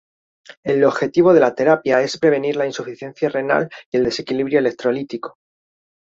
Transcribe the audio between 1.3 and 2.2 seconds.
de la terapia es